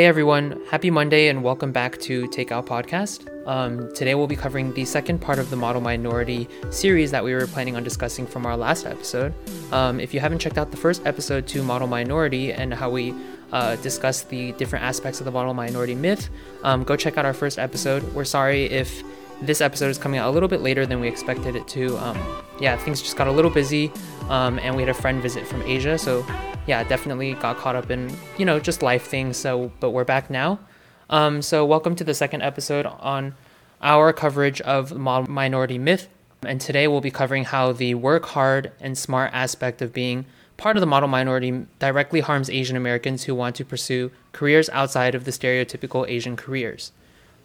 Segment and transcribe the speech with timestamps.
[0.00, 3.28] Hey everyone, happy Monday and welcome back to Takeout Podcast.
[3.46, 7.34] Um, today we'll be covering the second part of the Model Minority series that we
[7.34, 9.34] were planning on discussing from our last episode.
[9.74, 13.14] Um, if you haven't checked out the first episode to Model Minority and how we
[13.52, 16.30] uh, discuss the different aspects of the Model Minority myth,
[16.62, 18.02] um, go check out our first episode.
[18.14, 19.02] We're sorry if
[19.42, 21.98] this episode is coming out a little bit later than we expected it to.
[21.98, 23.92] Um, yeah, things just got a little busy,
[24.30, 26.24] um, and we had a friend visit from Asia, so
[26.66, 29.36] yeah, definitely got caught up in you know just life things.
[29.36, 30.60] So, but we're back now.
[31.08, 33.34] Um, so, welcome to the second episode on
[33.82, 36.08] our coverage of the model minority myth,
[36.42, 40.76] and today we'll be covering how the work hard and smart aspect of being part
[40.76, 45.24] of the model minority directly harms Asian Americans who want to pursue careers outside of
[45.24, 46.92] the stereotypical Asian careers.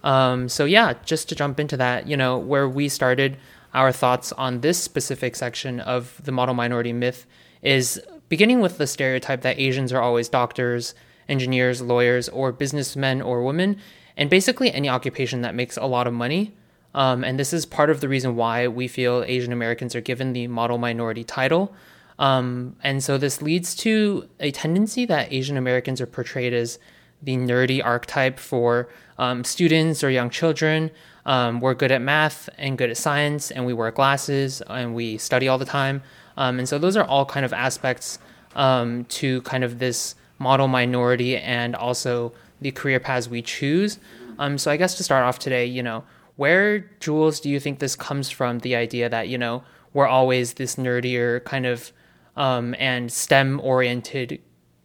[0.04, 3.38] Um, so yeah, just to jump into that, you know, where we started
[3.74, 7.26] our thoughts on this specific section of the model minority myth
[7.62, 10.96] is beginning with the stereotype that Asians are always doctors,
[11.28, 13.78] engineers, lawyers, or businessmen or women,
[14.18, 16.54] and basically any occupation that makes a lot of money.
[16.94, 20.34] Um, and this is part of the reason why we feel Asian Americans are given
[20.34, 21.76] the model minority title.
[22.18, 26.80] Um, and so this leads to a tendency that Asian Americans are portrayed as
[27.22, 30.92] the nerdy archetype for um, students or young children.
[31.26, 35.18] Um, we're good at math and good at science, and we wear glasses and we
[35.18, 36.04] study all the time.
[36.38, 38.20] Um, and so those are all kind of aspects
[38.56, 44.00] um, to kind of this model minority and also the career paths we choose.
[44.38, 46.04] Um, so I guess to start off today, you know,
[46.36, 48.60] where Jules do you think this comes from?
[48.60, 49.64] The idea that you know
[49.94, 51.94] we're always this nerdier kind of
[52.36, 54.42] um, and STEM oriented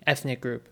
[0.06, 0.68] ethnic group.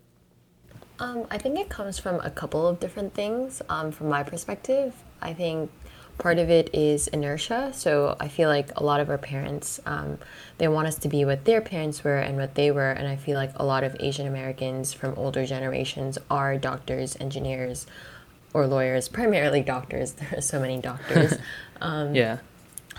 [1.01, 3.63] Um, I think it comes from a couple of different things.
[3.69, 5.71] Um, from my perspective, I think
[6.19, 7.73] part of it is inertia.
[7.73, 10.19] So I feel like a lot of our parents, um,
[10.59, 12.91] they want us to be what their parents were and what they were.
[12.91, 17.87] And I feel like a lot of Asian Americans from older generations are doctors, engineers,
[18.53, 20.13] or lawyers, primarily doctors.
[20.13, 21.35] There are so many doctors.
[21.81, 22.39] Um, yeah.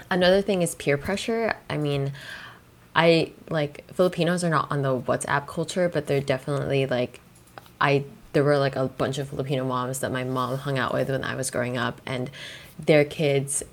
[0.10, 1.54] Another thing is peer pressure.
[1.70, 2.14] I mean,
[2.96, 7.20] I like Filipinos are not on the WhatsApp culture, but they're definitely like
[7.82, 11.10] I there were like a bunch of Filipino moms that my mom hung out with
[11.10, 12.30] when I was growing up, and
[12.80, 13.64] their kids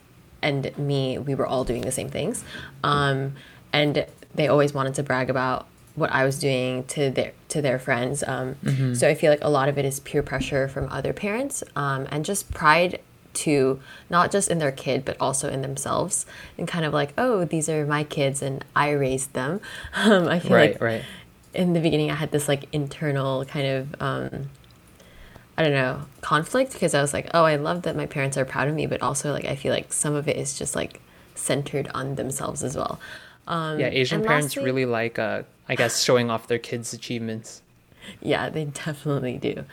[0.43, 2.44] and me, we were all doing the same things.
[2.84, 3.34] Um,
[3.72, 7.78] and they always wanted to brag about what I was doing to their to their
[7.78, 8.22] friends.
[8.27, 8.95] Um, mm-hmm.
[8.95, 12.06] So I feel like a lot of it is peer pressure from other parents um,
[12.11, 13.00] and just pride
[13.34, 16.25] to not just in their kid but also in themselves
[16.56, 19.61] and kind of like oh these are my kids and I raised them.
[19.95, 21.05] Um, I feel right, like right
[21.56, 24.50] in the beginning, I had this like internal kind of, um,
[25.59, 28.44] I don't know, conflict because I was like, oh, I love that my parents are
[28.44, 31.00] proud of me, but also like I feel like some of it is just like
[31.34, 33.00] centered on themselves as well.
[33.47, 37.62] Um, yeah, Asian parents lastly, really like, uh, I guess, showing off their kids' achievements.
[38.21, 39.65] Yeah, they definitely do.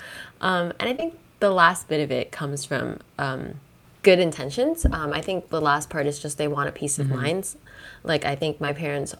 [0.41, 3.55] Um, and I think the last bit of it comes from um,
[4.01, 4.85] good intentions.
[4.85, 7.21] Um, I think the last part is just they want a peace of mm-hmm.
[7.21, 7.55] mind.
[8.03, 9.15] Like, I think my parents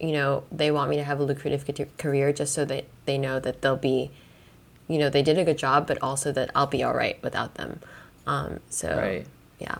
[0.00, 1.64] you know, they want me to have a lucrative
[1.96, 4.10] career just so that they know that they'll be,
[4.88, 7.54] you know, they did a good job, but also that I'll be all right without
[7.54, 7.80] them.
[8.26, 9.26] Um, so, right.
[9.58, 9.76] yeah.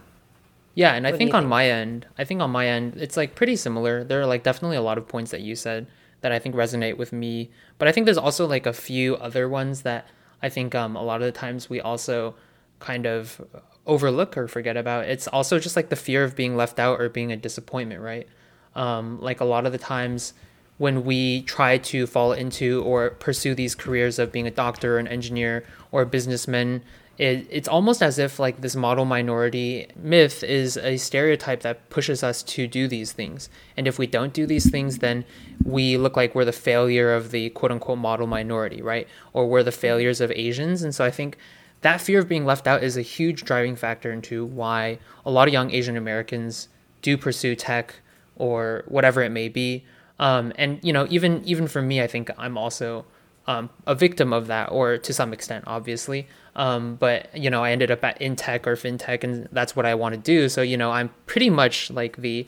[0.75, 1.51] Yeah, and what I think on think?
[1.51, 4.03] my end, I think on my end, it's like pretty similar.
[4.03, 5.87] There are like definitely a lot of points that you said
[6.21, 9.49] that I think resonate with me, but I think there's also like a few other
[9.49, 10.09] ones that
[10.43, 12.35] I think um, a lot of the times we also
[12.81, 13.41] kind of
[13.87, 15.05] overlook or forget about.
[15.05, 18.27] It's also just like the fear of being left out or being a disappointment, right?
[18.75, 20.35] Um, like a lot of the times
[20.79, 24.99] when we try to fall into or pursue these careers of being a doctor, or
[24.99, 26.83] an engineer, or a businessman,
[27.17, 32.25] it, it's almost as if like this model minority myth is a stereotype that pushes
[32.25, 33.49] us to do these things.
[33.77, 35.25] And if we don't do these things, then
[35.63, 39.07] we look like we're the failure of the quote unquote model minority, right?
[39.33, 40.83] Or we're the failures of Asians.
[40.83, 41.39] And so I think
[41.83, 45.47] that fear of being left out is a huge driving factor into why a lot
[45.47, 46.69] of young Asian Americans
[47.03, 47.97] do pursue tech
[48.37, 49.85] or whatever it may be.
[50.19, 53.05] Um, and you know, even even for me, I think I'm also
[53.47, 56.27] um, a victim of that, or to some extent, obviously.
[56.57, 59.95] Um, but you know, I ended up at InTech or FinTech, and that's what I
[59.95, 60.49] want to do.
[60.49, 62.47] So you know, I'm pretty much like the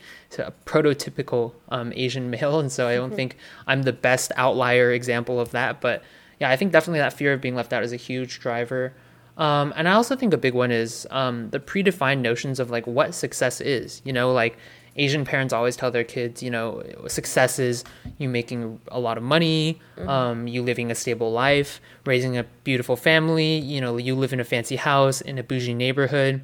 [0.64, 3.16] prototypical um, Asian male, and so I don't mm-hmm.
[3.16, 3.36] think
[3.66, 5.80] I'm the best outlier example of that.
[5.80, 6.02] But
[6.40, 8.92] yeah, I think definitely that fear of being left out is a huge driver.
[9.36, 12.86] Um, and I also think a big one is um, the predefined notions of like
[12.86, 14.00] what success is.
[14.04, 14.56] You know, like
[14.96, 17.84] Asian parents always tell their kids, you know, success is
[18.18, 20.08] you making a lot of money, mm-hmm.
[20.08, 24.40] um, you living a stable life, raising a beautiful family, you know, you live in
[24.40, 26.42] a fancy house in a bougie neighborhood.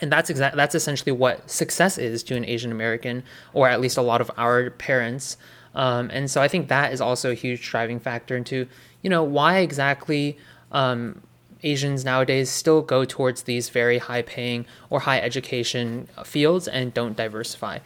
[0.00, 3.22] And that's exactly that's essentially what success is to an Asian American,
[3.52, 5.36] or at least a lot of our parents.
[5.74, 8.66] Um, and so I think that is also a huge driving factor into,
[9.02, 10.38] you know, why exactly
[10.72, 11.20] um,
[11.64, 17.16] Asians nowadays still go towards these very high paying or high education fields and don't
[17.16, 17.78] diversify.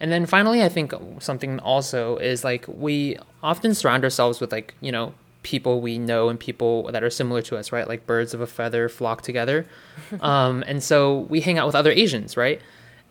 [0.00, 4.74] And then finally, I think something also is like we often surround ourselves with like,
[4.80, 7.86] you know, people we know and people that are similar to us, right?
[7.88, 9.66] Like birds of a feather flock together.
[10.20, 12.60] um, and so we hang out with other Asians, right?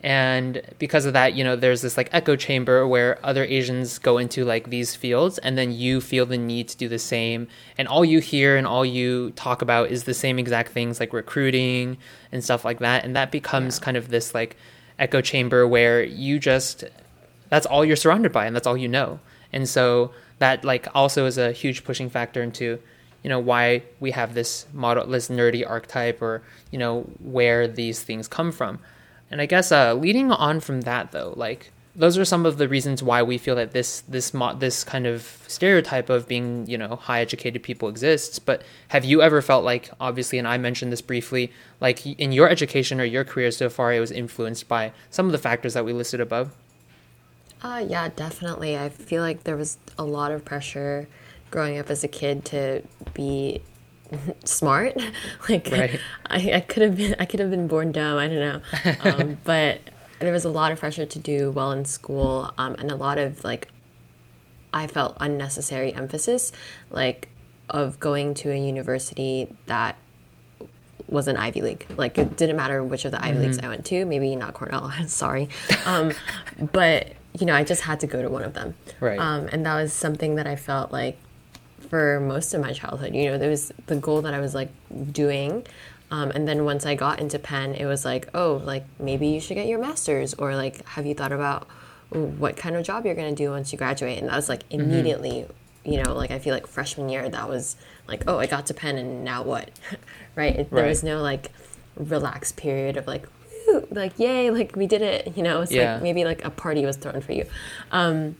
[0.01, 4.17] And because of that, you know, there's this like echo chamber where other Asians go
[4.17, 7.47] into like these fields and then you feel the need to do the same.
[7.77, 11.11] And all you hear and all you talk about is the same exact things like
[11.11, 11.97] recruiting
[12.31, 13.03] and stuff like that.
[13.03, 13.85] And that becomes yeah.
[13.85, 14.55] kind of this like
[14.97, 16.85] echo chamber where you just,
[17.49, 19.19] that's all you're surrounded by and that's all you know.
[19.51, 22.79] And so that like also is a huge pushing factor into
[23.23, 26.41] you know why we have this model this nerdy archetype or
[26.71, 28.79] you know where these things come from
[29.31, 32.67] and i guess uh, leading on from that though like those are some of the
[32.67, 36.77] reasons why we feel that this this mo- this kind of stereotype of being you
[36.77, 40.91] know high educated people exists but have you ever felt like obviously and i mentioned
[40.91, 44.91] this briefly like in your education or your career so far it was influenced by
[45.09, 46.55] some of the factors that we listed above
[47.61, 48.77] uh, yeah, definitely.
[48.77, 51.07] I feel like there was a lot of pressure
[51.51, 52.81] growing up as a kid to
[53.13, 53.61] be
[54.43, 54.95] smart.
[55.49, 55.99] like right.
[56.27, 58.17] I, I could have been I could have been born dumb.
[58.17, 58.61] I don't know,
[59.01, 59.81] um, but
[60.19, 63.17] there was a lot of pressure to do well in school, um, and a lot
[63.17, 63.69] of like
[64.73, 66.51] I felt unnecessary emphasis,
[66.89, 67.29] like
[67.69, 69.95] of going to a university that
[71.07, 71.85] was an Ivy League.
[71.97, 73.41] Like it didn't matter which of the Ivy mm-hmm.
[73.41, 74.05] Leagues I went to.
[74.05, 74.91] Maybe not Cornell.
[75.07, 75.49] Sorry,
[75.85, 76.13] um,
[76.71, 78.75] but you know, I just had to go to one of them.
[78.99, 79.19] Right.
[79.19, 81.17] Um, and that was something that I felt like
[81.89, 83.15] for most of my childhood.
[83.15, 84.69] You know, there was the goal that I was like
[85.11, 85.65] doing.
[86.11, 89.39] Um, and then once I got into Penn, it was like, oh, like maybe you
[89.39, 91.67] should get your master's, or like, have you thought about
[92.09, 94.17] what kind of job you're going to do once you graduate?
[94.17, 94.81] And that was like mm-hmm.
[94.81, 95.91] immediately, mm-hmm.
[95.91, 97.75] you know, like I feel like freshman year, that was
[98.07, 99.69] like, oh, I got to Penn, and now what?
[100.35, 100.55] right?
[100.55, 100.71] It, right?
[100.71, 101.51] There was no like
[101.95, 103.27] relaxed period of like,
[103.91, 105.93] like yay like we did it you know it's yeah.
[105.93, 107.45] like maybe like a party was thrown for you
[107.91, 108.35] um,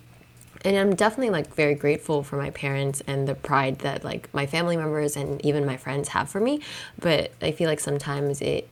[0.65, 4.45] and i'm definitely like very grateful for my parents and the pride that like my
[4.45, 6.61] family members and even my friends have for me.
[6.97, 8.69] But i feel like sometimes it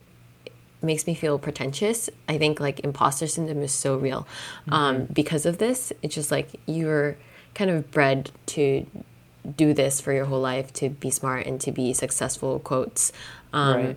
[0.80, 2.08] makes me feel pretentious.
[2.28, 4.28] I think like imposter syndrome is so real
[4.68, 5.12] um, mm-hmm.
[5.12, 5.92] because of this.
[6.02, 7.16] It's just like you're
[7.54, 8.86] kind of bred to
[9.56, 13.12] do this for your whole life to be smart and to be successful quotes
[13.52, 13.96] um, right.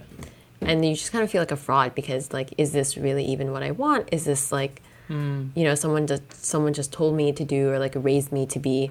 [0.62, 3.52] and you just kind of feel like a fraud because like is this really even
[3.52, 4.08] what i want?
[4.12, 5.50] Is this like mm.
[5.56, 8.60] you know someone just someone just told me to do or like raised me to
[8.60, 8.90] be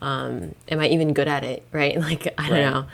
[0.00, 1.98] um, am i even good at it right?
[1.98, 2.86] Like i don't know.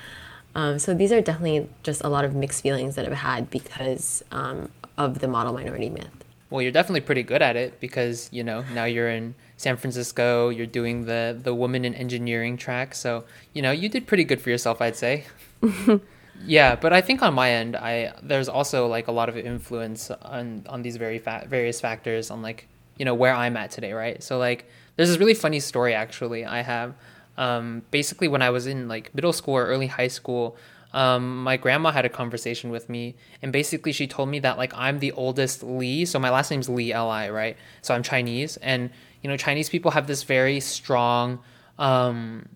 [0.54, 4.24] Um, so these are definitely just a lot of mixed feelings that i've had because
[4.32, 6.24] um, of the model minority myth.
[6.50, 10.48] Well you're definitely pretty good at it because you know now you're in san francisco
[10.48, 12.94] you're doing the the woman in engineering track.
[12.94, 15.24] So you know you did pretty good for yourself i'd say
[16.40, 20.10] Yeah, but I think on my end, I there's also like a lot of influence
[20.10, 23.92] on on these very fa- various factors on like you know where I'm at today,
[23.92, 24.22] right?
[24.22, 26.94] So like there's this really funny story actually I have.
[27.36, 30.56] Um, basically, when I was in like middle school or early high school,
[30.92, 34.72] um, my grandma had a conversation with me, and basically she told me that like
[34.76, 37.56] I'm the oldest Lee, so my last name's Lee L I, right?
[37.82, 38.90] So I'm Chinese, and
[39.22, 41.40] you know Chinese people have this very strong
[41.78, 42.48] um,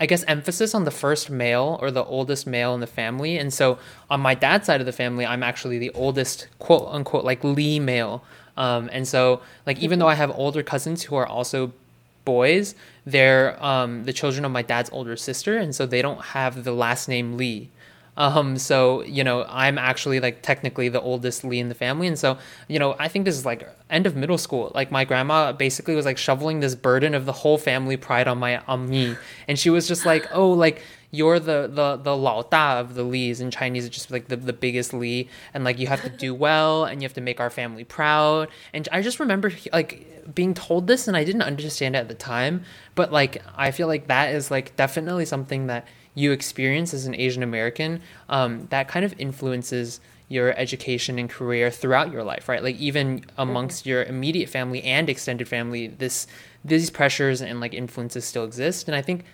[0.00, 3.36] I guess, emphasis on the first male or the oldest male in the family.
[3.36, 3.78] And so
[4.08, 7.78] on my dad's side of the family, I'm actually the oldest, quote unquote, like Lee
[7.78, 8.24] male.
[8.56, 11.72] Um, and so, like, even though I have older cousins who are also
[12.24, 15.58] boys, they're um, the children of my dad's older sister.
[15.58, 17.68] And so they don't have the last name Lee.
[18.20, 22.18] Um, so you know, I'm actually like technically the oldest Lee in the family, and
[22.18, 22.36] so
[22.68, 24.70] you know, I think this is like end of middle school.
[24.74, 28.36] Like my grandma basically was like shoveling this burden of the whole family pride on
[28.36, 29.16] my on me,
[29.48, 33.02] and she was just like, oh, like you're the the the lao da of the
[33.02, 36.10] Lees in Chinese, it's just like the, the biggest Lee, and like you have to
[36.10, 38.48] do well, and you have to make our family proud.
[38.72, 42.14] And I just remember like being told this, and I didn't understand it at the
[42.14, 42.64] time,
[42.94, 47.14] but like I feel like that is like definitely something that you experience as an
[47.14, 52.62] Asian American, um, that kind of influences your education and career throughout your life, right?
[52.62, 56.28] Like even amongst your immediate family and extended family, this
[56.64, 58.86] these pressures and like influences still exist.
[58.86, 59.24] And I think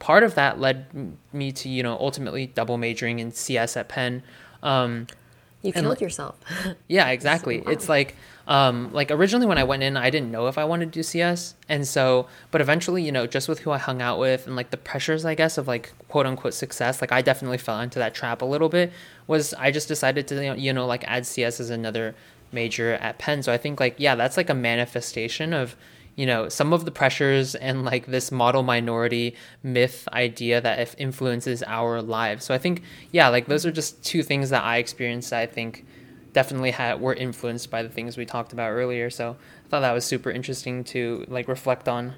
[0.00, 4.24] part of that led me to you know ultimately double majoring in CS at Penn.
[4.64, 5.06] Um,
[5.62, 6.36] you killed and, yourself.
[6.88, 7.62] yeah, exactly.
[7.66, 8.16] It's like
[8.48, 11.02] um, like originally when I went in, I didn't know if I wanted to do
[11.02, 14.56] CS, and so but eventually, you know, just with who I hung out with and
[14.56, 17.98] like the pressures, I guess, of like quote unquote success, like I definitely fell into
[17.98, 18.92] that trap a little bit.
[19.26, 22.14] Was I just decided to you know like add CS as another
[22.52, 23.42] major at Penn?
[23.42, 25.76] So I think like yeah, that's like a manifestation of
[26.20, 31.62] you know some of the pressures and like this model minority myth idea that influences
[31.66, 32.44] our lives.
[32.44, 35.86] So i think yeah like those are just two things that i experienced i think
[36.34, 39.08] definitely had were influenced by the things we talked about earlier.
[39.08, 39.34] So
[39.64, 42.12] i thought that was super interesting to like reflect on.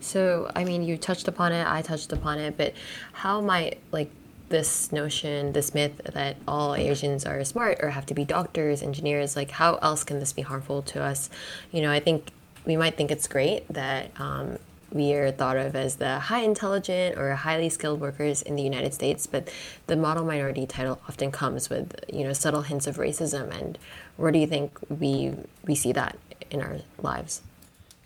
[0.00, 2.74] So i mean you touched upon it i touched upon it but
[3.14, 4.10] how might like
[4.50, 9.34] this notion, this myth that all Asians are smart or have to be doctors, engineers,
[9.34, 11.30] like how else can this be harmful to us?
[11.72, 12.30] You know, I think
[12.64, 14.58] we might think it's great that um,
[14.90, 18.94] we are thought of as the high intelligent or highly skilled workers in the United
[18.94, 19.50] States, but
[19.86, 23.54] the model minority title often comes with you know subtle hints of racism.
[23.58, 23.76] And
[24.16, 25.34] where do you think we
[25.66, 26.16] we see that
[26.50, 27.42] in our lives?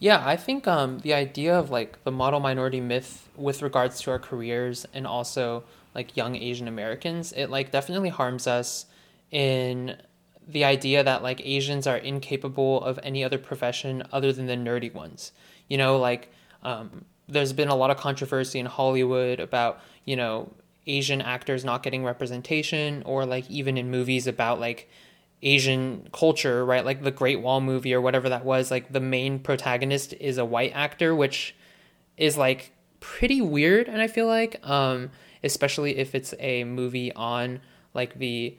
[0.00, 4.10] Yeah, I think um, the idea of like the model minority myth with regards to
[4.12, 8.86] our careers and also like young Asian Americans, it like definitely harms us
[9.30, 9.96] in
[10.48, 14.92] the idea that like Asians are incapable of any other profession other than the nerdy
[14.92, 15.32] ones.
[15.68, 20.50] You know, like um, there's been a lot of controversy in Hollywood about you know
[20.86, 24.88] Asian actors not getting representation, or like even in movies about like
[25.42, 26.84] Asian culture, right?
[26.84, 28.70] Like the Great Wall movie or whatever that was.
[28.70, 31.54] Like the main protagonist is a white actor, which
[32.16, 35.10] is like pretty weird, and I feel like, um,
[35.44, 37.60] especially if it's a movie on
[37.94, 38.56] like the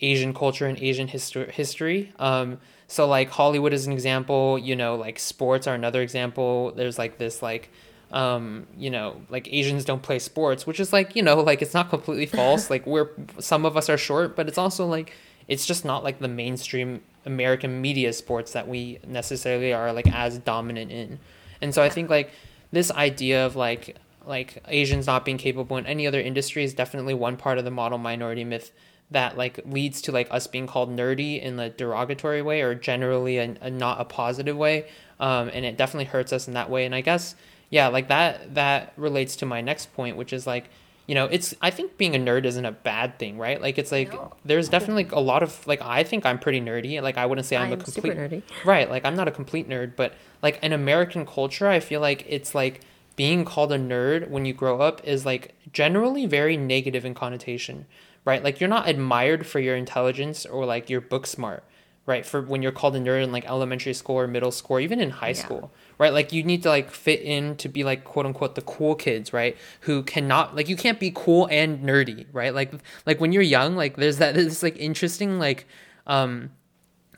[0.00, 1.50] Asian culture and Asian history.
[1.52, 2.12] history.
[2.18, 6.72] Um, so like Hollywood is an example, you know, like sports are another example.
[6.72, 7.70] There's like this like
[8.12, 11.74] um, you know, like Asians don't play sports, which is like, you know, like it's
[11.74, 12.70] not completely false.
[12.70, 15.12] like we're some of us are short, but it's also like
[15.48, 20.38] it's just not like the mainstream American media sports that we necessarily are like as
[20.38, 21.18] dominant in.
[21.60, 22.30] And so I think like
[22.70, 27.14] this idea of like like Asians not being capable in any other industry is definitely
[27.14, 28.72] one part of the model minority myth
[29.10, 33.38] that like leads to like us being called nerdy in a derogatory way or generally
[33.38, 34.88] a, a not a positive way.
[35.18, 36.84] Um, and it definitely hurts us in that way.
[36.84, 37.34] And i guess
[37.70, 40.68] yeah like that that relates to my next point which is like
[41.06, 43.60] you know it's i think being a nerd isn't a bad thing right?
[43.60, 44.32] Like it's like no.
[44.44, 47.00] there's definitely a lot of like i think i'm pretty nerdy.
[47.00, 48.42] Like i wouldn't say i'm, I'm a complete nerdy.
[48.64, 48.90] Right.
[48.90, 52.54] Like i'm not a complete nerd but like in american culture i feel like it's
[52.54, 52.80] like
[53.14, 57.86] being called a nerd when you grow up is like generally very negative in connotation
[58.26, 58.44] right?
[58.44, 61.64] Like you're not admired for your intelligence or like your book smart,
[62.04, 62.26] right?
[62.26, 65.00] For when you're called a nerd in like elementary school or middle school, or even
[65.00, 65.34] in high yeah.
[65.34, 66.12] school, right?
[66.12, 69.32] Like you need to like fit in to be like quote unquote the cool kids,
[69.32, 69.56] right?
[69.82, 72.52] Who cannot like you can't be cool and nerdy, right?
[72.52, 72.74] Like
[73.06, 75.66] like when you're young, like there's that this like interesting like
[76.06, 76.50] um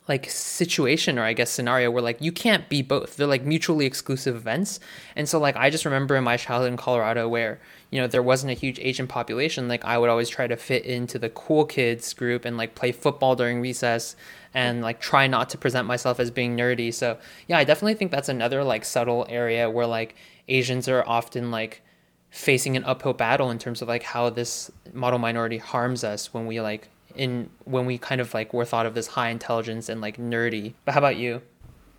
[0.08, 3.16] like situation or I guess scenario where like you can't be both.
[3.16, 4.80] They're like mutually exclusive events.
[5.14, 7.60] And so like I just remember in my childhood in Colorado where,
[7.90, 10.84] you know, there wasn't a huge Asian population, like I would always try to fit
[10.84, 14.16] into the cool kids group and like play football during recess
[14.54, 16.92] and like try not to present myself as being nerdy.
[16.92, 20.16] So, yeah, I definitely think that's another like subtle area where like
[20.48, 21.82] Asians are often like
[22.30, 26.46] facing an uphill battle in terms of like how this model minority harms us when
[26.46, 26.88] we like
[27.18, 30.72] in when we kind of like were thought of as high intelligence and like nerdy.
[30.84, 31.42] But how about you?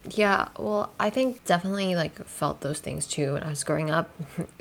[0.07, 4.09] Yeah, well, I think definitely like felt those things too when I was growing up.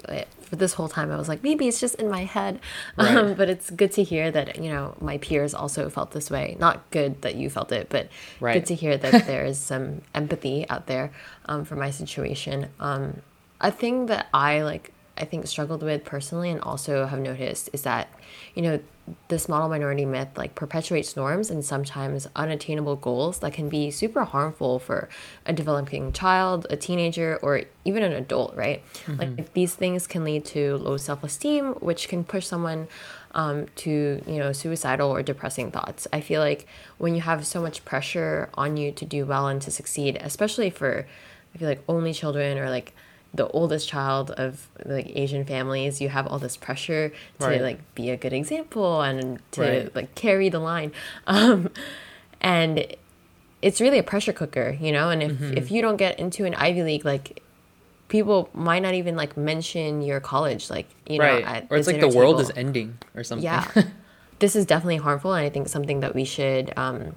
[0.40, 2.60] For this whole time, I was like, maybe it's just in my head.
[2.96, 3.16] Right.
[3.16, 6.56] Um, but it's good to hear that you know my peers also felt this way.
[6.58, 8.08] Not good that you felt it, but
[8.40, 8.54] right.
[8.54, 11.12] good to hear that there is some empathy out there
[11.46, 12.68] um, for my situation.
[12.80, 13.22] Um,
[13.60, 17.82] a thing that I like, I think struggled with personally, and also have noticed is
[17.82, 18.08] that
[18.54, 18.80] you know
[19.28, 24.24] this model minority myth like perpetuates norms and sometimes unattainable goals that can be super
[24.24, 25.08] harmful for
[25.46, 28.84] a developing child, a teenager, or even an adult, right?
[29.06, 29.20] Mm-hmm.
[29.20, 32.88] Like these things can lead to low self-esteem, which can push someone
[33.32, 36.06] um, to you know suicidal or depressing thoughts.
[36.12, 36.66] I feel like
[36.98, 40.70] when you have so much pressure on you to do well and to succeed, especially
[40.70, 41.06] for
[41.54, 42.94] I feel like only children or like
[43.34, 47.60] the oldest child of like Asian families, you have all this pressure to right.
[47.60, 49.94] like be a good example and to right.
[49.94, 50.92] like carry the line.
[51.26, 51.70] Um,
[52.40, 52.86] and
[53.60, 55.58] it's really a pressure cooker, you know, and if, mm-hmm.
[55.58, 57.42] if you don't get into an Ivy League, like
[58.08, 61.44] people might not even like mention your college, like, you right.
[61.44, 62.50] know, or it's like the world table.
[62.50, 63.44] is ending or something.
[63.44, 63.70] Yeah.
[64.38, 65.34] this is definitely harmful.
[65.34, 67.14] And I think something that we should, um,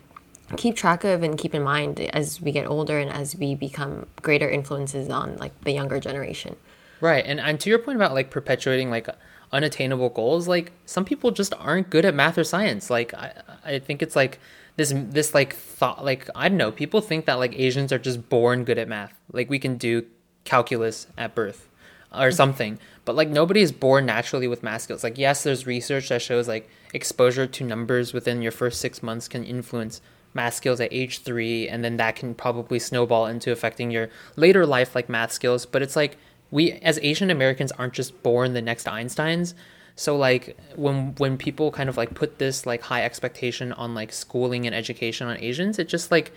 [0.58, 4.08] keep track of and keep in mind as we get older and as we become
[4.22, 6.55] greater influences on like the younger generation.
[7.00, 9.08] Right and and to your point about like perpetuating like
[9.51, 12.89] unattainable goals like some people just aren't good at math or science.
[12.89, 13.34] Like i
[13.65, 14.39] i think it's like
[14.77, 18.29] this this like thought like i don't know people think that like asians are just
[18.29, 19.13] born good at math.
[19.31, 20.05] Like we can do
[20.43, 21.67] calculus at birth
[22.12, 22.36] or mm-hmm.
[22.36, 22.79] something.
[23.05, 25.03] But like nobody is born naturally with math skills.
[25.03, 29.27] Like yes there's research that shows like exposure to numbers within your first six months
[29.27, 30.01] can influence
[30.33, 34.65] math skills at age three, and then that can probably snowball into affecting your later
[34.65, 35.65] life, like math skills.
[35.65, 36.17] But it's like
[36.51, 39.53] we, as Asian Americans, aren't just born the next Einsteins.
[39.95, 44.11] So like when when people kind of like put this like high expectation on like
[44.11, 46.31] schooling and education on Asians, it just like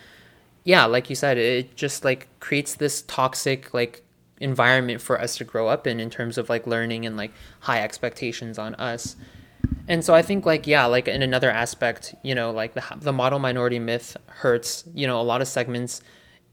[0.64, 4.02] yeah, like you said, it just like creates this toxic like
[4.40, 7.80] environment for us to grow up in in terms of like learning and like high
[7.82, 9.16] expectations on us.
[9.88, 13.12] And so I think like yeah, like in another aspect, you know, like the the
[13.12, 16.00] model minority myth hurts, you know, a lot of segments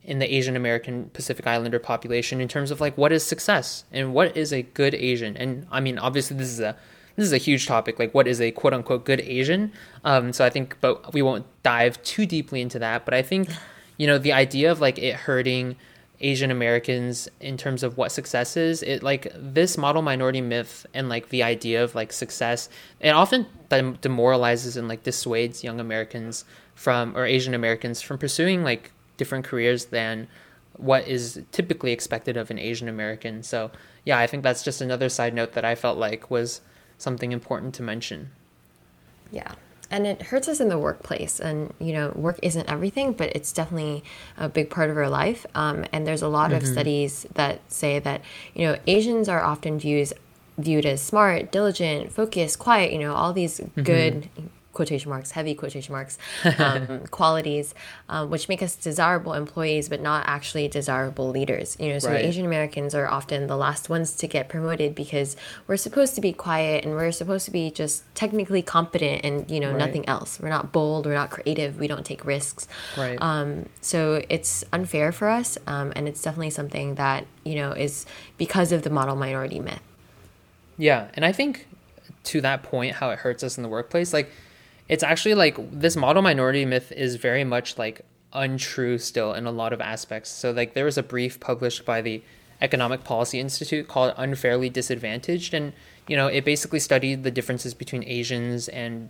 [0.03, 4.13] in the Asian American Pacific Islander population in terms of like what is success and
[4.13, 5.37] what is a good Asian.
[5.37, 6.75] And I mean, obviously this is a
[7.15, 9.71] this is a huge topic like what is a quote unquote good Asian.
[10.03, 13.05] Um, so I think, but we won't dive too deeply into that.
[13.05, 13.49] But I think
[13.97, 15.77] you know the idea of like it hurting
[16.21, 18.83] Asian Americans in terms of what success is.
[18.83, 22.69] It like this model minority myth and like the idea of like success.
[22.99, 28.91] It often demoralizes and like dissuades young Americans from or Asian Americans from pursuing like
[29.17, 30.27] different careers than
[30.77, 33.43] what is typically expected of an Asian American.
[33.43, 33.71] So
[34.05, 36.61] yeah, I think that's just another side note that I felt like was
[36.97, 38.31] something important to mention.
[39.31, 39.53] Yeah
[39.91, 43.51] and it hurts us in the workplace and you know work isn't everything but it's
[43.51, 44.03] definitely
[44.37, 46.57] a big part of our life um, and there's a lot mm-hmm.
[46.57, 48.21] of studies that say that
[48.55, 50.11] you know asians are often viewed
[50.57, 53.83] viewed as smart diligent focused quiet you know all these mm-hmm.
[53.83, 54.29] good
[54.73, 56.17] quotation marks, heavy quotation marks,
[56.59, 57.73] um, qualities,
[58.09, 61.77] um, which make us desirable employees, but not actually desirable leaders.
[61.79, 62.25] You know, so right.
[62.25, 65.35] Asian Americans are often the last ones to get promoted because
[65.67, 69.59] we're supposed to be quiet and we're supposed to be just technically competent and you
[69.59, 69.77] know right.
[69.77, 70.39] nothing else.
[70.39, 72.67] We're not bold, we're not creative, we don't take risks.
[72.97, 73.17] Right.
[73.21, 78.05] Um, so it's unfair for us, um, and it's definitely something that you know is
[78.37, 79.81] because of the model minority myth.
[80.77, 81.67] Yeah, and I think
[82.23, 84.31] to that point, how it hurts us in the workplace, like
[84.91, 88.01] it's actually like this model minority myth is very much like
[88.33, 90.29] untrue still in a lot of aspects.
[90.29, 92.21] So like there was a brief published by the
[92.61, 95.53] Economic Policy Institute called Unfairly Disadvantaged.
[95.53, 95.71] And
[96.09, 99.09] you know, it basically studied the differences between Asians and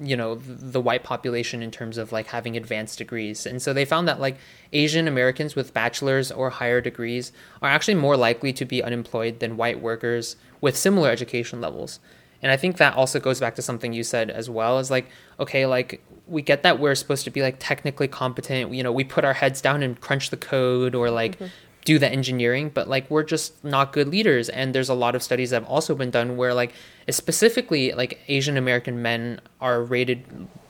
[0.00, 3.46] you know the white population in terms of like having advanced degrees.
[3.46, 4.36] And so they found that like
[4.72, 9.56] asian americans with bachelor's or higher degrees are actually more likely to be unemployed than
[9.56, 11.98] white workers with similar education levels
[12.42, 15.08] and I think that also goes back to something you said as well as like,
[15.40, 19.04] okay, like we get that we're supposed to be like technically competent, you know, we
[19.04, 21.46] put our heads down and crunch the code or like mm-hmm.
[21.84, 24.48] do the engineering, but like we're just not good leaders.
[24.48, 26.72] And there's a lot of studies that have also been done where like
[27.08, 30.24] specifically like Asian American men are rated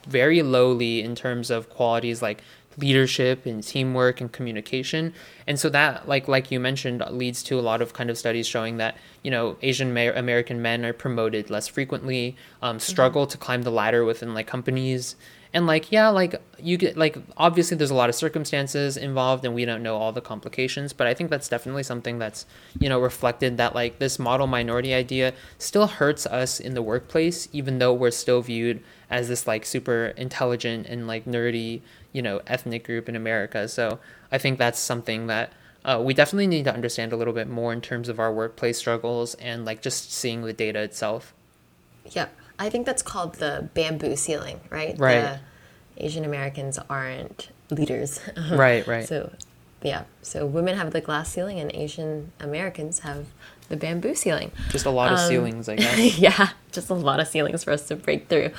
[0.07, 2.41] very lowly in terms of qualities like
[2.77, 5.13] leadership and teamwork and communication
[5.47, 8.47] and so that like like you mentioned leads to a lot of kind of studies
[8.47, 13.31] showing that you know asian american men are promoted less frequently um, struggle mm-hmm.
[13.31, 15.15] to climb the ladder within like companies
[15.53, 19.55] and like yeah like you get like obviously there's a lot of circumstances involved and
[19.55, 22.45] we don't know all the complications but i think that's definitely something that's
[22.79, 27.47] you know reflected that like this model minority idea still hurts us in the workplace
[27.53, 32.41] even though we're still viewed as this like super intelligent and like nerdy you know
[32.47, 33.99] ethnic group in america so
[34.31, 35.51] i think that's something that
[35.85, 38.77] uh, we definitely need to understand a little bit more in terms of our workplace
[38.77, 41.33] struggles and like just seeing the data itself
[42.11, 42.27] yeah
[42.59, 44.97] I think that's called the bamboo ceiling, right?
[44.97, 45.21] Right.
[45.97, 48.19] The Asian Americans aren't leaders.
[48.51, 49.07] right, right.
[49.07, 49.31] So,
[49.83, 50.05] yeah.
[50.21, 53.27] So women have the glass ceiling, and Asian Americans have
[53.69, 54.51] the bamboo ceiling.
[54.69, 56.17] Just a lot of um, ceilings, I guess.
[56.17, 58.51] yeah, just a lot of ceilings for us to break through.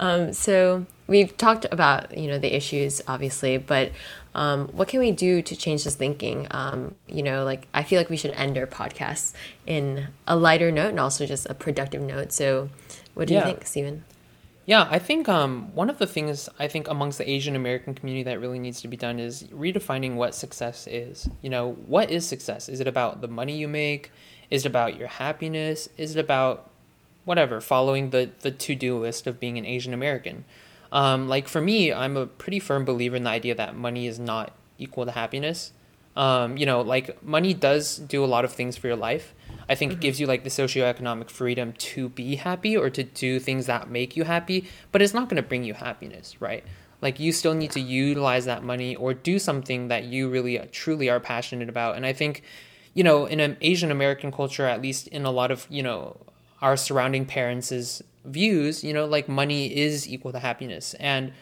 [0.00, 3.92] Um, so we've talked about you know the issues, obviously, but
[4.34, 6.46] um, what can we do to change this thinking?
[6.50, 9.32] Um, you know, like I feel like we should end our podcast
[9.66, 12.32] in a lighter note and also just a productive note.
[12.32, 12.70] So
[13.14, 13.40] what do yeah.
[13.40, 14.04] you think, Stephen?
[14.68, 18.24] Yeah, I think um, one of the things I think amongst the Asian American community
[18.24, 21.26] that really needs to be done is redefining what success is.
[21.40, 22.68] You know, what is success?
[22.68, 24.12] Is it about the money you make?
[24.50, 25.88] Is it about your happiness?
[25.96, 26.68] Is it about
[27.24, 30.44] whatever, following the, the to do list of being an Asian American?
[30.92, 34.18] Um, like for me, I'm a pretty firm believer in the idea that money is
[34.18, 35.72] not equal to happiness.
[36.14, 39.32] Um, you know, like money does do a lot of things for your life,
[39.68, 39.98] I think mm-hmm.
[39.98, 43.90] it gives you like the socioeconomic freedom to be happy or to do things that
[43.90, 46.64] make you happy, but it's not going to bring you happiness, right?
[47.00, 50.66] Like you still need to utilize that money or do something that you really uh,
[50.72, 51.96] truly are passionate about.
[51.96, 52.42] And I think,
[52.94, 56.16] you know, in an Asian American culture, at least in a lot of, you know,
[56.60, 60.94] our surrounding parents' views, you know, like money is equal to happiness.
[60.94, 61.32] And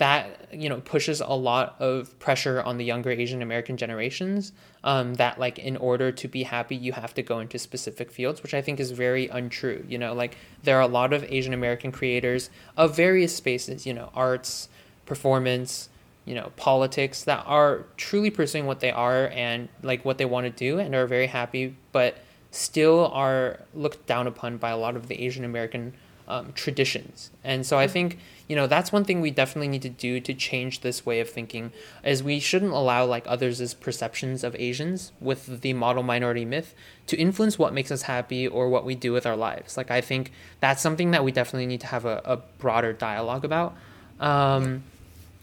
[0.00, 4.52] that you know pushes a lot of pressure on the younger Asian American generations.
[4.82, 8.42] Um, that like in order to be happy, you have to go into specific fields,
[8.42, 9.84] which I think is very untrue.
[9.86, 13.84] You know, like there are a lot of Asian American creators of various spaces.
[13.84, 14.70] You know, arts,
[15.04, 15.90] performance,
[16.24, 20.44] you know, politics that are truly pursuing what they are and like what they want
[20.46, 22.16] to do and are very happy, but
[22.50, 25.92] still are looked down upon by a lot of the Asian American
[26.26, 27.30] um, traditions.
[27.44, 27.92] And so I mm-hmm.
[27.92, 28.18] think
[28.50, 31.30] you know that's one thing we definitely need to do to change this way of
[31.30, 31.70] thinking
[32.02, 36.74] is we shouldn't allow like others' perceptions of Asians with the model minority myth
[37.06, 39.76] to influence what makes us happy or what we do with our lives.
[39.76, 43.44] Like I think that's something that we definitely need to have a, a broader dialogue
[43.44, 43.76] about.
[44.18, 44.82] Um,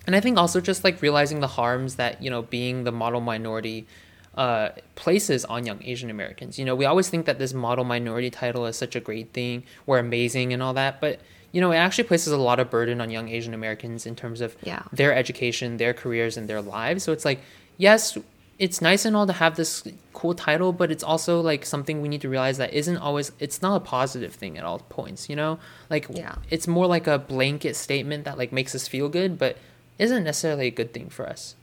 [0.06, 3.22] and I think also just like realizing the harms that you know being the model
[3.22, 3.88] minority
[4.36, 6.60] uh, places on young Asian Americans.
[6.60, 9.64] You know, we always think that this model minority title is such a great thing,
[9.86, 11.22] we're amazing and all that, but
[11.58, 14.42] you know, it actually places a lot of burden on young Asian Americans in terms
[14.42, 14.84] of yeah.
[14.94, 17.04] their education, their careers, and their lives.
[17.04, 17.40] So it's like,
[17.78, 18.16] yes,
[18.60, 22.10] it's nice and all to have this cool title, but it's also like something we
[22.10, 25.36] need to realize that isn't always it's not a positive thing at all points, you
[25.36, 25.58] know?
[25.90, 26.36] Like yeah.
[26.52, 29.58] it's more like a blanket statement that like makes us feel good, but
[29.98, 31.56] isn't necessarily a good thing for us.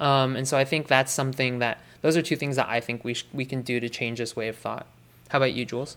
[0.00, 3.04] Um, and so I think that's something that those are two things that I think
[3.04, 4.88] we sh- we can do to change this way of thought.
[5.28, 5.96] How about you, Jules?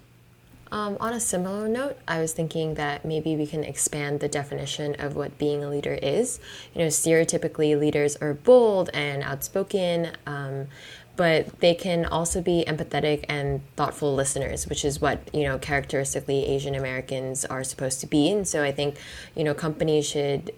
[0.71, 4.95] Um, on a similar note, I was thinking that maybe we can expand the definition
[4.99, 6.39] of what being a leader is.
[6.75, 10.67] You know, stereotypically, leaders are bold and outspoken, um,
[11.15, 16.45] but they can also be empathetic and thoughtful listeners, which is what, you know, characteristically
[16.45, 18.29] Asian Americans are supposed to be.
[18.29, 18.95] And so I think,
[19.35, 20.51] you know, companies should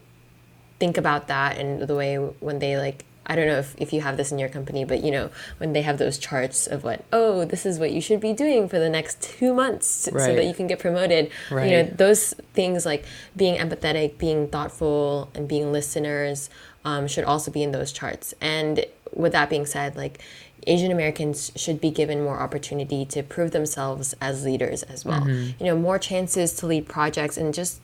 [0.79, 4.01] think about that and the way when they like I don't know if, if you
[4.01, 7.05] have this in your company, but you know, when they have those charts of what,
[7.13, 10.25] oh, this is what you should be doing for the next two months right.
[10.25, 11.31] so that you can get promoted.
[11.49, 11.69] Right.
[11.69, 13.05] You know, those things like
[13.37, 16.49] being empathetic, being thoughtful, and being listeners
[16.83, 18.33] um, should also be in those charts.
[18.41, 20.19] And with that being said, like
[20.67, 25.21] Asian Americans should be given more opportunity to prove themselves as leaders as well.
[25.21, 25.63] Mm-hmm.
[25.63, 27.79] You know, more chances to lead projects and just,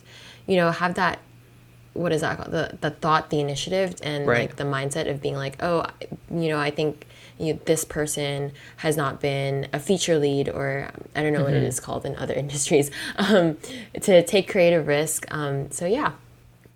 [0.46, 1.20] you know, have that
[1.98, 2.52] what is that called?
[2.52, 4.42] The the thought, the initiative, and right.
[4.42, 5.86] like the mindset of being like, oh,
[6.32, 7.06] you know, I think
[7.40, 11.46] you know, this person has not been a feature lead, or I don't know mm-hmm.
[11.46, 11.86] what it mm-hmm.
[11.86, 13.58] called in other industries, um,
[14.02, 15.26] to take creative risk.
[15.32, 16.14] Um, so yeah.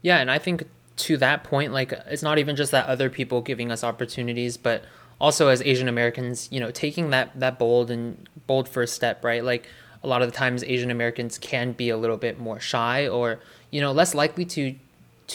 [0.01, 3.41] Yeah, and I think to that point, like it's not even just that other people
[3.41, 4.83] giving us opportunities, but
[5.19, 9.43] also as Asian Americans, you know, taking that that bold and bold first step, right?
[9.43, 9.67] Like
[10.03, 13.39] a lot of the times Asian Americans can be a little bit more shy or
[13.69, 14.75] you know less likely to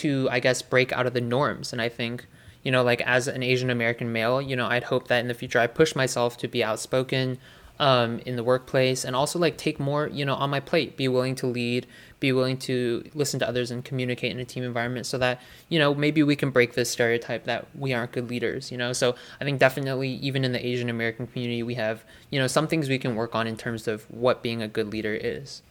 [0.02, 1.72] to I guess break out of the norms.
[1.72, 2.26] And I think
[2.62, 5.34] you know like as an Asian American male, you know I'd hope that in the
[5.34, 7.38] future I push myself to be outspoken
[7.78, 11.08] um, in the workplace and also like take more you know on my plate, be
[11.08, 11.86] willing to lead,
[12.18, 15.78] be willing to listen to others and communicate in a team environment so that you
[15.78, 19.14] know maybe we can break this stereotype that we aren't good leaders you know so
[19.40, 22.88] i think definitely even in the asian american community we have you know some things
[22.88, 25.62] we can work on in terms of what being a good leader is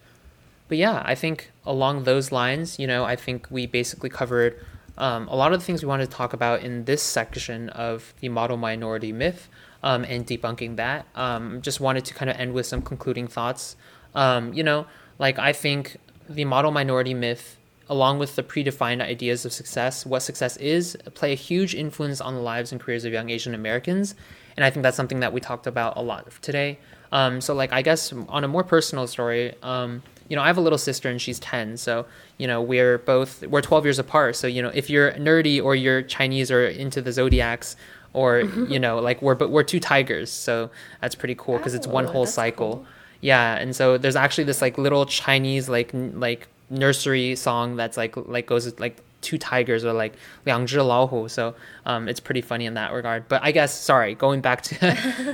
[0.67, 4.60] but yeah, I think along those lines, you know, I think we basically covered
[4.97, 8.13] um, a lot of the things we wanted to talk about in this section of
[8.19, 9.49] the model minority myth
[9.84, 11.06] um, and debunking that.
[11.15, 13.75] Um, just wanted to kind of end with some concluding thoughts.
[14.15, 14.88] Um, you know,
[15.19, 15.97] like I think
[16.30, 17.58] the model minority myth,
[17.89, 22.34] along with the predefined ideas of success, what success is, play a huge influence on
[22.34, 24.15] the lives and careers of young Asian Americans.
[24.58, 26.80] And I think that's something that we talked about a lot today.
[27.12, 30.58] Um, so, like, I guess on a more personal story, um, you know, I have
[30.58, 31.78] a little sister and she's 10.
[31.78, 32.06] So,
[32.38, 34.36] you know, we're both, we're 12 years apart.
[34.36, 37.76] So, you know, if you're nerdy or you're Chinese or into the zodiacs,
[38.14, 40.32] or, you know, like we're, but we're two tigers.
[40.32, 42.78] So that's pretty cool because it's one oh, whole cycle.
[42.78, 42.86] Cool.
[43.22, 43.56] Yeah.
[43.56, 48.48] And so there's actually this like little Chinese, like, like nursery song that's like, like
[48.48, 53.25] goes like two tigers or like 两只老虎 so um, it's pretty funny in that regard
[53.29, 54.75] but i guess sorry going back to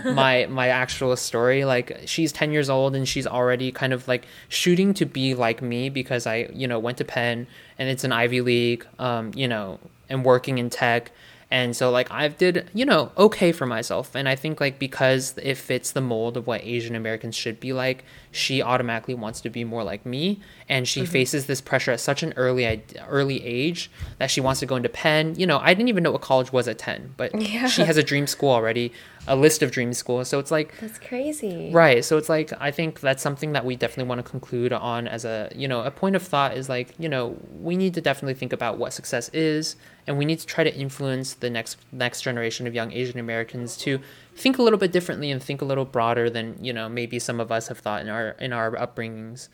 [0.12, 4.26] my my actual story like she's 10 years old and she's already kind of like
[4.48, 7.46] shooting to be like me because i you know went to penn
[7.78, 11.12] and it's an ivy league um, you know and working in tech
[11.51, 15.37] and so like I've did you know okay for myself and i think like because
[15.43, 19.49] it fits the mold of what asian americans should be like she automatically wants to
[19.49, 21.11] be more like me and she mm-hmm.
[21.11, 24.89] faces this pressure at such an early early age that she wants to go into
[24.89, 27.67] penn you know i didn't even know what college was at 10 but yeah.
[27.67, 28.91] she has a dream school already
[29.27, 31.69] a list of dream schools so it's like that's crazy.
[31.71, 32.03] Right.
[32.03, 35.25] So it's like i think that's something that we definitely want to conclude on as
[35.25, 38.33] a you know a point of thought is like you know we need to definitely
[38.33, 39.75] think about what success is
[40.07, 43.77] and we need to try to influence the next next generation of young Asian Americans
[43.77, 43.99] to
[44.35, 47.39] think a little bit differently and think a little broader than you know maybe some
[47.39, 49.49] of us have thought in our in our upbringings.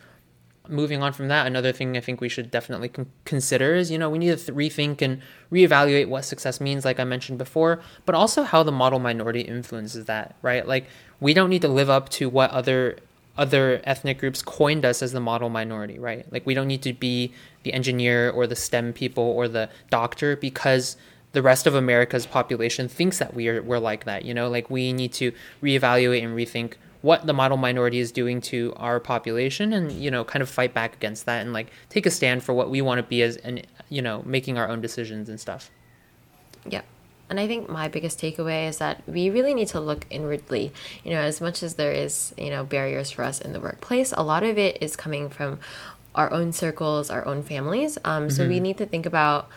[0.70, 3.98] Moving on from that, another thing I think we should definitely con- consider is you
[3.98, 7.82] know we need to th- rethink and reevaluate what success means, like I mentioned before,
[8.06, 10.68] but also how the model minority influences that, right?
[10.68, 10.88] Like
[11.20, 12.98] we don't need to live up to what other
[13.38, 16.32] other ethnic groups coined us as the model minority, right?
[16.32, 17.32] Like we don't need to be
[17.64, 20.98] the engineer or the STEM people or the doctor because
[21.34, 24.26] the rest of America's population thinks that we are we're like that.
[24.26, 26.74] You know, like we need to reevaluate and rethink
[27.08, 30.74] what the model minority is doing to our population and you know kind of fight
[30.74, 33.38] back against that and like take a stand for what we want to be as
[33.38, 35.72] and you know making our own decisions and stuff
[36.70, 36.86] Yep.
[37.30, 40.72] And I think my biggest takeaway is that we really need to look inwardly.
[41.04, 44.14] You know, as much as there is, you know, barriers for us in the workplace,
[44.16, 45.60] a lot of it is coming from
[46.16, 47.98] our own circles, our own families.
[48.06, 49.50] Um, So we need to think about,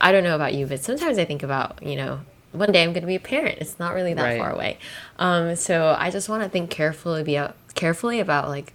[0.00, 2.20] I don't know about you, but sometimes I think about, you know,
[2.52, 3.58] one day I'm going to be a parent.
[3.60, 4.38] It's not really that Right.
[4.38, 4.78] far away.
[5.18, 7.40] Um, so I just want to think carefully, be
[7.74, 8.72] carefully about like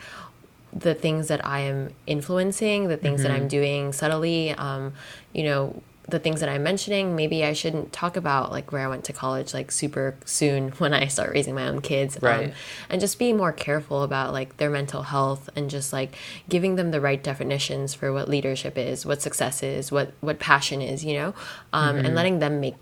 [0.72, 4.94] the things that I am influencing, the things that I'm doing subtly, um,
[5.32, 7.16] you know, the things that I'm mentioning.
[7.16, 10.94] Maybe I shouldn't talk about like where I went to college like super soon when
[10.94, 12.18] I start raising my own kids.
[12.22, 12.48] Right.
[12.50, 12.52] Um,
[12.90, 16.16] and just be more careful about like their mental health and just like
[16.50, 20.82] giving them the right definitions for what leadership is, what success is, what what passion
[20.82, 21.34] is, you know,
[21.72, 22.76] um, and letting them make.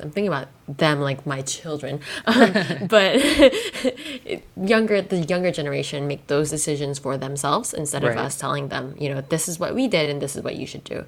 [0.00, 2.52] I'm thinking about them like my children, um,
[2.88, 3.16] but
[4.56, 8.18] younger the younger generation make those decisions for themselves instead of Right.
[8.18, 10.66] us telling them, you know, this is what we did and this is what you
[10.66, 11.04] should do.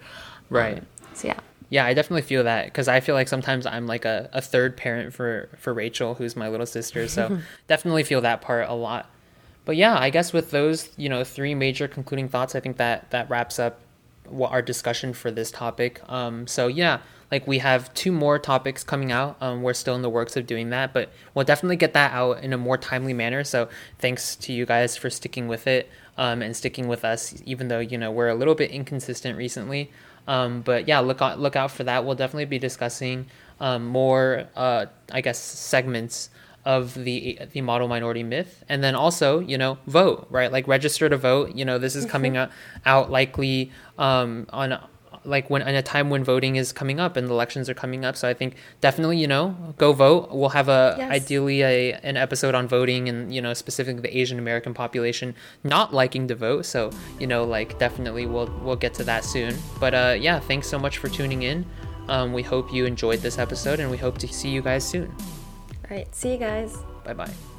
[0.49, 0.83] right
[1.15, 4.29] So yeah, Yeah, I definitely feel that because I feel like sometimes I'm like a,
[4.33, 7.07] a third parent for for Rachel, who's my little sister.
[7.09, 9.09] So definitely feel that part a lot.
[9.65, 13.11] But yeah, I guess with those you know three major concluding thoughts, I think that
[13.11, 13.79] that wraps up
[14.29, 16.01] what our discussion for this topic.
[16.09, 16.99] Um, so yeah,
[17.31, 19.37] like we have two more topics coming out.
[19.41, 22.43] Um, we're still in the works of doing that, but we'll definitely get that out
[22.43, 23.45] in a more timely manner.
[23.45, 25.89] So thanks to you guys for sticking with it
[26.19, 29.91] um, and sticking with us, even though you know we're a little bit inconsistent recently.
[30.27, 32.05] Um, but yeah, look out look out for that.
[32.05, 33.27] We'll definitely be discussing
[33.61, 36.31] um, more, uh, I guess, segments
[36.65, 41.09] of the the model minority myth, and then also you know vote right, like register
[41.09, 41.55] to vote.
[41.55, 42.51] You know this is coming out,
[42.85, 44.79] out likely um, on
[45.25, 48.05] like when in a time when voting is coming up and the elections are coming
[48.05, 48.17] up.
[48.17, 50.31] So I think definitely you know go vote.
[50.31, 51.11] We'll have a Yes.
[51.11, 55.93] ideally a an episode on voting and you know specifically the Asian American population not
[55.93, 56.65] liking to vote.
[56.67, 59.57] So you know like definitely we'll we'll get to that soon.
[59.79, 61.67] But uh, yeah, thanks so much for tuning in.
[62.09, 65.15] Um, we hope you enjoyed this episode and we hope to see you guys soon.
[65.91, 66.77] all right, see you guys.
[67.05, 67.50] Bye bye.